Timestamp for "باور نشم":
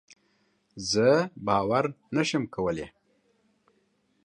1.45-2.43